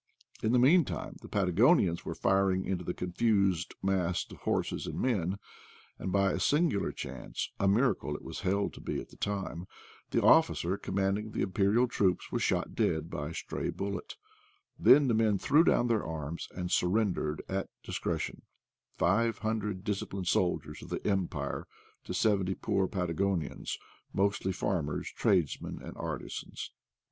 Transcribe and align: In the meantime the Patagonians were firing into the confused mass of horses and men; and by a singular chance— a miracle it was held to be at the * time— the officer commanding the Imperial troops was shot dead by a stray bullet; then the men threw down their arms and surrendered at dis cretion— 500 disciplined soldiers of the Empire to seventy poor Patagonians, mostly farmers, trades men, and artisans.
In 0.41 0.51
the 0.51 0.57
meantime 0.57 1.17
the 1.21 1.29
Patagonians 1.29 2.03
were 2.03 2.15
firing 2.15 2.65
into 2.65 2.83
the 2.83 2.95
confused 2.95 3.75
mass 3.83 4.25
of 4.31 4.37
horses 4.37 4.87
and 4.87 4.99
men; 4.99 5.37
and 5.99 6.11
by 6.11 6.31
a 6.31 6.39
singular 6.39 6.91
chance— 6.91 7.51
a 7.59 7.67
miracle 7.67 8.15
it 8.15 8.23
was 8.23 8.39
held 8.39 8.73
to 8.73 8.81
be 8.81 8.99
at 8.99 9.09
the 9.09 9.15
* 9.15 9.15
time— 9.17 9.67
the 10.09 10.19
officer 10.23 10.75
commanding 10.75 11.29
the 11.33 11.43
Imperial 11.43 11.87
troops 11.87 12.31
was 12.31 12.41
shot 12.41 12.73
dead 12.73 13.11
by 13.11 13.29
a 13.29 13.33
stray 13.35 13.69
bullet; 13.69 14.15
then 14.79 15.07
the 15.07 15.13
men 15.13 15.37
threw 15.37 15.63
down 15.63 15.85
their 15.87 16.03
arms 16.03 16.47
and 16.55 16.71
surrendered 16.71 17.43
at 17.47 17.69
dis 17.83 17.99
cretion— 17.99 18.41
500 18.97 19.83
disciplined 19.83 20.27
soldiers 20.27 20.81
of 20.81 20.89
the 20.89 21.05
Empire 21.07 21.67
to 22.05 22.11
seventy 22.15 22.55
poor 22.55 22.87
Patagonians, 22.87 23.77
mostly 24.13 24.51
farmers, 24.51 25.11
trades 25.11 25.61
men, 25.61 25.77
and 25.79 25.95
artisans. 25.95 26.71